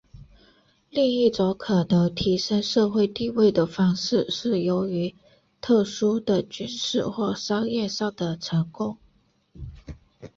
[0.89, 5.13] 另一种可能提升社会地位的方式是由于
[5.61, 8.97] 特殊的军事或商业上的成功。